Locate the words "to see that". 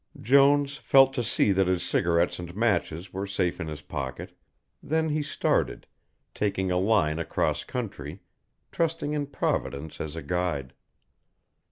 1.13-1.67